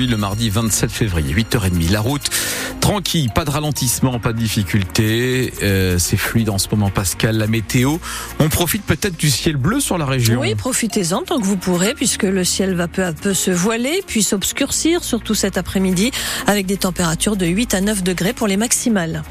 Le 0.00 0.16
mardi 0.16 0.50
27 0.50 0.90
février, 0.90 1.32
8h30, 1.32 1.92
la 1.92 2.00
route 2.00 2.28
tranquille, 2.80 3.30
pas 3.32 3.44
de 3.44 3.50
ralentissement, 3.50 4.18
pas 4.18 4.32
de 4.32 4.38
difficulté, 4.38 5.54
euh, 5.62 6.00
c'est 6.00 6.16
fluide 6.16 6.50
en 6.50 6.58
ce 6.58 6.66
moment 6.72 6.90
Pascal, 6.90 7.38
la 7.38 7.46
météo. 7.46 7.98
On 8.40 8.48
profite 8.48 8.82
peut-être 8.82 9.16
du 9.16 9.30
ciel 9.30 9.56
bleu 9.56 9.78
sur 9.78 9.96
la 9.96 10.04
région. 10.04 10.40
Oui, 10.40 10.56
profitez-en 10.56 11.22
tant 11.22 11.38
que 11.38 11.44
vous 11.44 11.56
pourrez 11.56 11.94
puisque 11.94 12.24
le 12.24 12.42
ciel 12.42 12.74
va 12.74 12.88
peu 12.88 13.04
à 13.04 13.12
peu 13.12 13.34
se 13.34 13.52
voiler 13.52 14.02
puis 14.04 14.24
s'obscurcir 14.24 15.04
surtout 15.04 15.36
cet 15.36 15.58
après-midi 15.58 16.10
avec 16.48 16.66
des 16.66 16.76
températures 16.76 17.36
de 17.36 17.46
8 17.46 17.74
à 17.74 17.80
9 17.80 18.02
degrés 18.02 18.32
pour 18.32 18.48
les 18.48 18.56
maximales. 18.56 19.22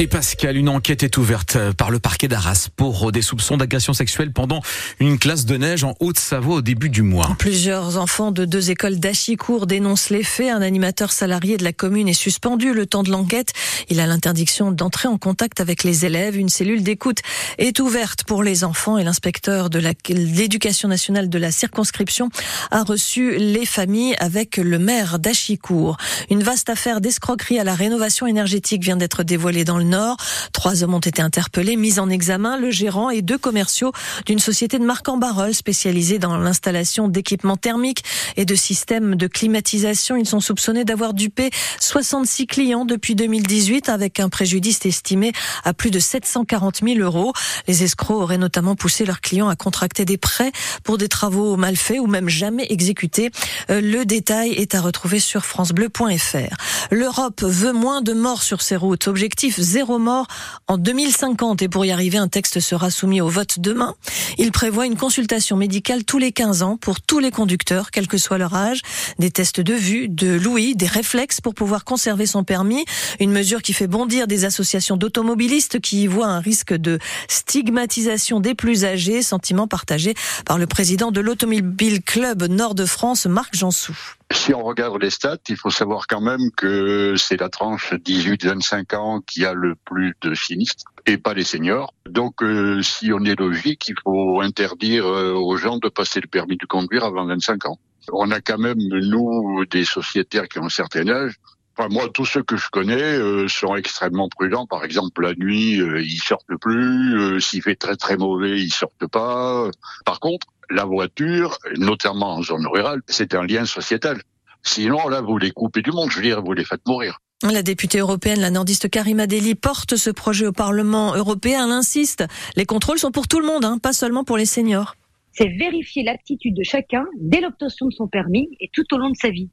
Et 0.00 0.06
Pascal, 0.06 0.56
une 0.56 0.70
enquête 0.70 1.02
est 1.02 1.18
ouverte 1.18 1.58
par 1.76 1.90
le 1.90 1.98
parquet 1.98 2.26
d'Arras 2.26 2.68
pour 2.74 3.12
des 3.12 3.20
soupçons 3.20 3.58
d'agression 3.58 3.92
sexuelle 3.92 4.32
pendant 4.32 4.62
une 4.98 5.18
classe 5.18 5.44
de 5.44 5.58
neige 5.58 5.84
en 5.84 5.94
Haute-Savoie 6.00 6.54
au 6.54 6.62
début 6.62 6.88
du 6.88 7.02
mois. 7.02 7.36
Plusieurs 7.38 7.98
enfants 7.98 8.32
de 8.32 8.46
deux 8.46 8.70
écoles 8.70 8.98
d'Achicourt 8.98 9.66
dénoncent 9.66 10.08
les 10.08 10.22
faits. 10.22 10.48
Un 10.48 10.62
animateur 10.62 11.12
salarié 11.12 11.58
de 11.58 11.64
la 11.64 11.74
commune 11.74 12.08
est 12.08 12.14
suspendu 12.14 12.72
le 12.72 12.86
temps 12.86 13.02
de 13.02 13.10
l'enquête. 13.10 13.52
Il 13.90 14.00
a 14.00 14.06
l'interdiction 14.06 14.72
d'entrer 14.72 15.06
en 15.06 15.18
contact 15.18 15.60
avec 15.60 15.84
les 15.84 16.06
élèves. 16.06 16.38
Une 16.38 16.48
cellule 16.48 16.82
d'écoute 16.82 17.18
est 17.58 17.78
ouverte 17.78 18.24
pour 18.24 18.42
les 18.42 18.64
enfants 18.64 18.96
et 18.96 19.04
l'inspecteur 19.04 19.68
de 19.68 19.82
l'éducation 20.08 20.88
nationale 20.88 21.28
de 21.28 21.38
la 21.38 21.50
circonscription 21.50 22.30
a 22.70 22.84
reçu 22.84 23.36
les 23.36 23.66
familles 23.66 24.14
avec 24.18 24.56
le 24.56 24.78
maire 24.78 25.18
d'Achicourt. 25.18 25.98
Une 26.30 26.42
vaste 26.42 26.70
affaire 26.70 27.02
d'escroquerie 27.02 27.58
à 27.58 27.64
la 27.64 27.74
rénovation 27.74 28.26
énergétique 28.26 28.82
vient 28.82 28.96
d'être 28.96 29.24
dévoilée 29.24 29.66
dans 29.66 29.76
le 29.76 29.89
Nord. 29.90 30.16
Trois 30.52 30.82
hommes 30.82 30.94
ont 30.94 31.00
été 31.00 31.20
interpellés, 31.22 31.76
mis 31.76 31.98
en 31.98 32.08
examen, 32.08 32.58
le 32.58 32.70
gérant 32.70 33.10
et 33.10 33.22
deux 33.22 33.38
commerciaux 33.38 33.92
d'une 34.26 34.38
société 34.38 34.78
de 34.78 34.84
marque 34.84 35.08
en 35.08 35.20
spécialisée 35.52 36.18
dans 36.18 36.36
l'installation 36.36 37.08
d'équipements 37.08 37.56
thermiques 37.56 38.04
et 38.36 38.44
de 38.44 38.54
systèmes 38.54 39.16
de 39.16 39.26
climatisation. 39.26 40.16
Ils 40.16 40.26
sont 40.26 40.40
soupçonnés 40.40 40.84
d'avoir 40.84 41.14
dupé 41.14 41.50
66 41.80 42.46
clients 42.46 42.84
depuis 42.84 43.14
2018 43.14 43.88
avec 43.88 44.20
un 44.20 44.28
préjudice 44.28 44.84
estimé 44.86 45.32
à 45.64 45.74
plus 45.74 45.90
de 45.90 45.98
740 45.98 46.80
000 46.82 47.00
euros. 47.00 47.32
Les 47.68 47.82
escrocs 47.82 48.22
auraient 48.22 48.38
notamment 48.38 48.76
poussé 48.76 49.04
leurs 49.04 49.20
clients 49.20 49.48
à 49.48 49.56
contracter 49.56 50.04
des 50.04 50.16
prêts 50.16 50.52
pour 50.84 50.96
des 50.98 51.08
travaux 51.08 51.56
mal 51.56 51.76
faits 51.76 51.98
ou 52.00 52.06
même 52.06 52.28
jamais 52.28 52.66
exécutés. 52.70 53.30
Euh, 53.70 53.80
le 53.80 54.04
détail 54.04 54.52
est 54.52 54.74
à 54.74 54.80
retrouver 54.80 55.20
sur 55.20 55.44
francebleu.fr. 55.44 56.56
L'Europe 56.90 57.42
veut 57.42 57.72
moins 57.72 58.00
de 58.00 58.12
morts 58.12 58.42
sur 58.42 58.62
ses 58.62 58.76
routes. 58.76 59.08
Objectif 59.08 59.58
zéro 59.58 59.79
mort 59.86 60.26
en 60.68 60.78
2050. 60.78 61.62
Et 61.62 61.68
pour 61.68 61.84
y 61.84 61.90
arriver, 61.90 62.18
un 62.18 62.28
texte 62.28 62.60
sera 62.60 62.90
soumis 62.90 63.20
au 63.20 63.28
vote 63.28 63.58
demain. 63.58 63.94
Il 64.38 64.52
prévoit 64.52 64.86
une 64.86 64.96
consultation 64.96 65.56
médicale 65.56 66.04
tous 66.04 66.18
les 66.18 66.32
15 66.32 66.62
ans 66.62 66.76
pour 66.76 67.00
tous 67.00 67.18
les 67.18 67.30
conducteurs, 67.30 67.90
quel 67.90 68.06
que 68.06 68.18
soit 68.18 68.38
leur 68.38 68.54
âge, 68.54 68.82
des 69.18 69.30
tests 69.30 69.60
de 69.60 69.74
vue, 69.74 70.08
de 70.08 70.32
l'ouïe, 70.32 70.74
des 70.74 70.86
réflexes 70.86 71.40
pour 71.40 71.54
pouvoir 71.54 71.84
conserver 71.84 72.26
son 72.26 72.44
permis. 72.44 72.84
Une 73.18 73.32
mesure 73.32 73.62
qui 73.62 73.72
fait 73.72 73.86
bondir 73.86 74.26
des 74.26 74.44
associations 74.44 74.96
d'automobilistes 74.96 75.80
qui 75.80 76.02
y 76.02 76.06
voient 76.06 76.28
un 76.28 76.40
risque 76.40 76.74
de 76.74 76.98
stigmatisation 77.28 78.40
des 78.40 78.54
plus 78.54 78.84
âgés, 78.84 79.22
sentiment 79.22 79.66
partagé 79.66 80.14
par 80.44 80.58
le 80.58 80.66
président 80.66 81.10
de 81.10 81.20
l'Automobile 81.20 82.02
Club 82.02 82.44
Nord 82.44 82.74
de 82.74 82.84
France, 82.84 83.26
Marc 83.26 83.54
Jansou. 83.54 84.19
Si 84.32 84.54
on 84.54 84.62
regarde 84.62 85.02
les 85.02 85.10
stats, 85.10 85.38
il 85.48 85.56
faut 85.56 85.70
savoir 85.70 86.06
quand 86.06 86.20
même 86.20 86.50
que 86.56 87.14
c'est 87.16 87.40
la 87.40 87.48
tranche 87.48 87.92
18-25 87.92 88.96
ans 88.96 89.20
qui 89.20 89.44
a 89.44 89.54
le 89.54 89.74
plus 89.74 90.14
de 90.20 90.34
sinistres 90.34 90.84
et 91.06 91.18
pas 91.18 91.34
les 91.34 91.42
seniors. 91.42 91.92
Donc, 92.08 92.42
euh, 92.42 92.80
si 92.80 93.12
on 93.12 93.24
est 93.24 93.38
logique, 93.38 93.88
il 93.88 93.96
faut 94.02 94.40
interdire 94.40 95.06
euh, 95.06 95.32
aux 95.32 95.56
gens 95.56 95.78
de 95.78 95.88
passer 95.88 96.20
le 96.20 96.28
permis 96.28 96.56
de 96.56 96.66
conduire 96.66 97.04
avant 97.04 97.26
25 97.26 97.66
ans. 97.66 97.78
On 98.12 98.30
a 98.30 98.40
quand 98.40 98.58
même, 98.58 98.78
nous, 98.78 99.64
des 99.66 99.84
sociétaires 99.84 100.48
qui 100.48 100.58
ont 100.58 100.66
un 100.66 100.70
certain 100.70 101.08
âge. 101.08 101.34
Enfin, 101.80 101.88
moi, 101.88 102.10
tous 102.12 102.26
ceux 102.26 102.42
que 102.42 102.58
je 102.58 102.68
connais 102.68 103.00
euh, 103.00 103.48
sont 103.48 103.74
extrêmement 103.74 104.28
prudents. 104.28 104.66
Par 104.66 104.84
exemple, 104.84 105.22
la 105.22 105.34
nuit, 105.34 105.78
ils 105.78 106.20
sortent 106.20 106.54
plus. 106.60 107.40
S'il 107.40 107.62
fait 107.62 107.74
très 107.74 107.96
très 107.96 108.18
mauvais, 108.18 108.60
ils 108.60 108.72
sortent 108.72 109.06
pas. 109.06 109.70
Par 110.04 110.20
contre, 110.20 110.46
la 110.68 110.84
voiture, 110.84 111.56
notamment 111.78 112.34
en 112.34 112.42
zone 112.42 112.66
rurale, 112.66 113.00
c'est 113.06 113.34
un 113.34 113.46
lien 113.46 113.64
sociétal. 113.64 114.20
Sinon, 114.62 115.08
là, 115.08 115.22
vous 115.22 115.38
les 115.38 115.52
coupez 115.52 115.80
du 115.80 115.90
monde, 115.90 116.10
je 116.10 116.16
veux 116.16 116.22
dire, 116.22 116.42
vous 116.42 116.52
les 116.52 116.66
faites 116.66 116.86
mourir. 116.86 117.18
La 117.50 117.62
députée 117.62 118.00
européenne, 118.00 118.40
la 118.40 118.50
nordiste 118.50 118.90
Karima 118.90 119.26
Deli, 119.26 119.54
porte 119.54 119.96
ce 119.96 120.10
projet 120.10 120.46
au 120.46 120.52
Parlement 120.52 121.14
européen. 121.14 121.64
Elle 121.64 121.72
insiste, 121.72 122.24
les 122.56 122.66
contrôles 122.66 122.98
sont 122.98 123.10
pour 123.10 123.26
tout 123.26 123.40
le 123.40 123.46
monde, 123.46 123.64
hein, 123.64 123.78
pas 123.78 123.94
seulement 123.94 124.24
pour 124.24 124.36
les 124.36 124.44
seniors. 124.44 124.96
C'est 125.32 125.48
vérifier 125.48 126.02
l'aptitude 126.02 126.54
de 126.54 126.62
chacun 126.62 127.06
dès 127.18 127.40
l'obtention 127.40 127.86
de 127.86 127.92
son 127.94 128.06
permis 128.06 128.50
et 128.60 128.68
tout 128.70 128.84
au 128.92 128.98
long 128.98 129.08
de 129.08 129.16
sa 129.16 129.30
vie. 129.30 129.48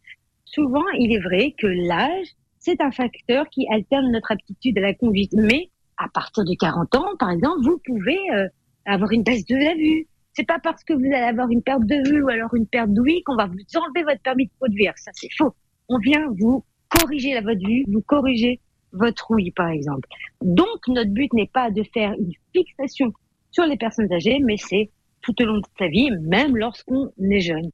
Souvent, 0.52 0.88
il 0.98 1.14
est 1.14 1.20
vrai 1.20 1.54
que 1.58 1.68
l'âge, 1.68 2.28
c'est 2.60 2.82
un 2.82 2.92
facteur 2.92 3.50
qui 3.50 3.68
alterne 3.70 4.12
notre 4.12 4.32
aptitude 4.32 4.78
à 4.78 4.82
la 4.82 4.94
conduite. 4.94 5.34
Mais 5.34 5.70
à 5.98 6.08
partir 6.10 6.46
de 6.46 6.54
40 6.54 6.96
ans, 6.96 7.16
par 7.20 7.32
exemple, 7.32 7.62
vous 7.64 7.80
pouvez 7.86 8.18
euh, 8.32 8.48
avoir 8.86 9.12
une 9.12 9.24
baisse 9.24 9.46
de 9.46 9.56
la 9.56 9.76
vue, 9.76 10.08
c'est 10.34 10.46
pas 10.46 10.60
parce 10.60 10.84
que 10.84 10.94
vous 10.94 11.06
allez 11.06 11.16
avoir 11.16 11.50
une 11.50 11.62
perte 11.62 11.86
de 11.86 12.10
vue 12.10 12.24
ou 12.24 12.30
alors 12.30 12.54
une 12.54 12.68
perte 12.68 12.92
d'ouïe 12.92 13.24
qu'on 13.24 13.36
va 13.36 13.48
vous 13.48 13.58
enlever 13.76 14.04
votre 14.04 14.22
permis 14.22 14.46
de 14.46 14.52
conduire. 14.60 14.94
Ça, 14.98 15.12
c'est 15.14 15.30
faux. 15.38 15.54
On 15.90 15.98
vient 16.00 16.28
vous 16.40 16.64
corriger 16.90 17.34
la 17.34 17.42
vue, 17.42 17.84
vous 17.88 18.02
corriger 18.02 18.60
votre 18.94 19.32
ouïe, 19.32 19.52
par 19.52 19.70
exemple. 19.70 20.08
Donc, 20.42 20.88
notre 20.88 21.12
but 21.12 21.32
n'est 21.34 21.50
pas 21.52 21.72
de 21.72 21.84
faire 21.94 22.14
une 22.14 22.32
fixation 22.56 23.12
sur 23.52 23.66
les 23.66 23.78
personnes 23.78 24.12
âgées, 24.14 24.40
mais 24.40 24.58
c'est 24.58 24.92
tout 25.22 25.34
au 25.42 25.46
long 25.46 25.58
de 25.58 25.66
sa 25.78 25.88
vie, 25.88 26.12
même 26.22 26.56
lorsqu'on 26.56 27.12
est 27.20 27.42
jeune. 27.42 27.70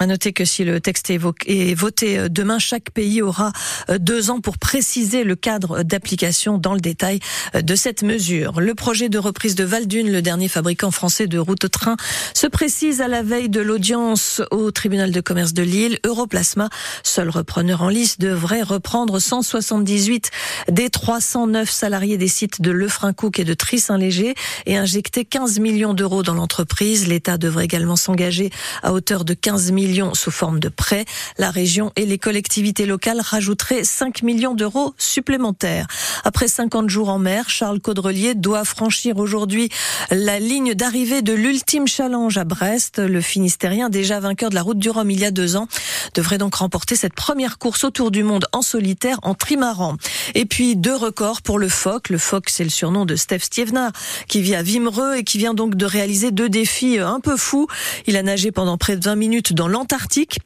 À 0.00 0.06
noter 0.06 0.32
que 0.32 0.44
si 0.44 0.62
le 0.64 0.80
texte 0.80 1.10
est, 1.10 1.74
voté 1.74 2.18
euh, 2.18 2.28
demain, 2.28 2.60
chaque 2.60 2.90
pays 2.90 3.20
aura 3.20 3.50
euh, 3.90 3.98
deux 3.98 4.30
ans 4.30 4.40
pour 4.40 4.56
préciser 4.56 5.24
le 5.24 5.34
cadre 5.34 5.82
d'application 5.82 6.56
dans 6.56 6.74
le 6.74 6.80
détail 6.80 7.18
euh, 7.56 7.62
de 7.62 7.74
cette 7.74 8.04
mesure. 8.04 8.60
Le 8.60 8.74
projet 8.76 9.08
de 9.08 9.18
reprise 9.18 9.56
de 9.56 9.64
Valdune, 9.64 10.12
le 10.12 10.22
dernier 10.22 10.46
fabricant 10.46 10.92
français 10.92 11.26
de 11.26 11.38
route-train, 11.38 11.96
se 12.32 12.46
précise 12.46 13.00
à 13.00 13.08
la 13.08 13.22
veille 13.22 13.48
de 13.48 13.60
l'audience 13.60 14.40
au 14.52 14.70
tribunal 14.70 15.10
de 15.10 15.20
commerce 15.20 15.52
de 15.52 15.64
Lille. 15.64 15.98
Europlasma, 16.06 16.68
seul 17.02 17.28
repreneur 17.28 17.82
en 17.82 17.88
lice, 17.88 18.18
devrait 18.18 18.62
reprendre 18.62 19.18
178 19.18 20.30
des 20.70 20.90
309 20.90 21.68
salariés 21.68 22.18
des 22.18 22.28
sites 22.28 22.62
de 22.62 22.70
Lefrancouc 22.70 23.40
et 23.40 23.44
de 23.44 23.54
Tris-Saint-Léger 23.54 24.34
et 24.66 24.76
injecter 24.76 25.24
15 25.24 25.58
millions 25.58 25.92
d'euros 25.92 26.22
dans 26.22 26.34
l'entreprise. 26.34 27.08
L'État 27.08 27.36
devrait 27.36 27.64
également 27.64 27.96
s'engager 27.96 28.50
à 28.84 28.92
hauteur 28.92 29.24
de 29.24 29.34
15 29.34 29.72
millions 29.72 29.87
sous 30.14 30.30
forme 30.30 30.60
de 30.60 30.68
prêts. 30.68 31.04
La 31.38 31.50
région 31.50 31.92
et 31.96 32.06
les 32.06 32.18
collectivités 32.18 32.86
locales 32.86 33.20
rajouteraient 33.20 33.84
5 33.84 34.22
millions 34.22 34.54
d'euros 34.54 34.94
supplémentaires. 34.98 35.86
Après 36.24 36.48
50 36.48 36.90
jours 36.90 37.08
en 37.08 37.18
mer, 37.18 37.48
Charles 37.48 37.80
Caudrelier 37.80 38.34
doit 38.34 38.64
franchir 38.64 39.16
aujourd'hui 39.18 39.70
la 40.10 40.38
ligne 40.38 40.74
d'arrivée 40.74 41.22
de 41.22 41.32
l'ultime 41.32 41.86
challenge 41.86 42.36
à 42.38 42.44
Brest. 42.44 42.98
Le 42.98 43.20
Finistérien, 43.20 43.88
déjà 43.88 44.20
vainqueur 44.20 44.50
de 44.50 44.54
la 44.54 44.62
route 44.62 44.78
du 44.78 44.90
Rhum 44.90 45.10
il 45.10 45.20
y 45.20 45.24
a 45.24 45.30
deux 45.30 45.56
ans, 45.56 45.68
devrait 46.14 46.38
donc 46.38 46.56
remporter 46.56 46.96
cette 46.96 47.14
première 47.14 47.58
course 47.58 47.84
autour 47.84 48.10
du 48.10 48.22
monde 48.22 48.46
en 48.52 48.62
solitaire 48.62 49.18
en 49.22 49.34
trimaran. 49.34 49.96
Et 50.34 50.44
puis 50.44 50.76
deux 50.76 50.96
records 50.96 51.42
pour 51.42 51.58
le 51.58 51.68
phoque. 51.68 52.08
Le 52.08 52.18
phoque, 52.18 52.50
c'est 52.50 52.64
le 52.64 52.70
surnom 52.70 53.04
de 53.04 53.16
Steph 53.16 53.40
Stievnar, 53.40 53.92
qui 54.26 54.40
vit 54.40 54.54
à 54.54 54.62
Vimereux 54.62 55.16
et 55.16 55.24
qui 55.24 55.38
vient 55.38 55.54
donc 55.54 55.74
de 55.74 55.86
réaliser 55.86 56.30
deux 56.30 56.48
défis 56.48 56.98
un 56.98 57.20
peu 57.20 57.36
fous. 57.36 57.66
Il 58.06 58.16
a 58.16 58.22
nagé 58.22 58.52
pendant 58.52 58.76
près 58.76 58.96
de 58.96 59.04
20 59.04 59.16
minutes 59.16 59.52
dans 59.52 59.68
l'Antarctique 59.68 60.38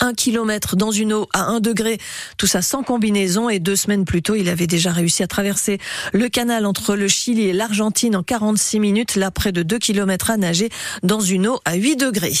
un 0.00 0.14
kilomètre 0.14 0.76
dans 0.76 0.90
une 0.90 1.12
eau 1.12 1.28
à 1.32 1.44
un 1.44 1.60
degré, 1.60 1.98
tout 2.36 2.46
ça 2.46 2.62
sans 2.62 2.82
combinaison. 2.82 3.48
Et 3.48 3.58
deux 3.58 3.76
semaines 3.76 4.04
plus 4.04 4.22
tôt, 4.22 4.34
il 4.34 4.48
avait 4.48 4.66
déjà 4.66 4.92
réussi 4.92 5.22
à 5.22 5.26
traverser 5.26 5.78
le 6.12 6.28
canal 6.28 6.66
entre 6.66 6.96
le 6.96 7.08
Chili 7.08 7.44
et 7.44 7.52
l'Argentine 7.52 8.16
en 8.16 8.22
46 8.22 8.80
minutes, 8.80 9.16
là 9.16 9.30
près 9.30 9.52
de 9.52 9.62
deux 9.62 9.78
kilomètres 9.78 10.30
à 10.30 10.36
nager 10.36 10.68
dans 11.02 11.20
une 11.20 11.46
eau 11.46 11.60
à 11.64 11.74
8 11.74 11.96
degrés. 11.96 12.34